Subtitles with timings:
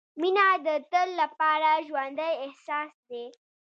[0.21, 3.23] •مینه د تل لپاره ژوندی احساس دی.